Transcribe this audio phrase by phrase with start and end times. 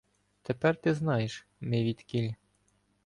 [0.41, 2.31] Тепер ти знаєш, ми відкіль.